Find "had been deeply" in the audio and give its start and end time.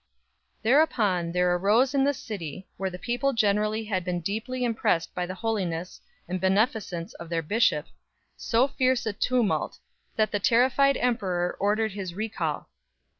3.83-4.63